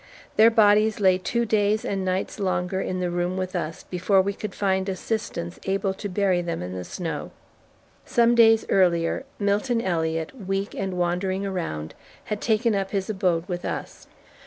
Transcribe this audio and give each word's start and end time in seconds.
Their 0.35 0.49
bodies 0.49 0.99
lay 0.99 1.19
two 1.19 1.45
days 1.45 1.85
and 1.85 2.03
nights 2.03 2.39
longer 2.39 2.81
in 2.81 3.01
the 3.01 3.11
room 3.11 3.37
with 3.37 3.55
us 3.55 3.83
before 3.83 4.19
we 4.19 4.33
could 4.33 4.55
find 4.55 4.89
assistance 4.89 5.59
able 5.65 5.93
to 5.93 6.09
bury 6.09 6.41
them 6.41 6.63
in 6.63 6.73
the 6.73 6.83
snow. 6.83 7.29
Some 8.03 8.33
days 8.33 8.65
earlier 8.67 9.25
Milton 9.37 9.79
Elliot, 9.79 10.31
weak 10.35 10.73
and 10.73 10.97
wandering 10.97 11.45
around, 11.45 11.93
had 12.23 12.41
taken 12.41 12.73
up 12.73 12.89
his 12.89 13.11
abode 13.11 13.47
with 13.47 13.63
us. 13.63 14.07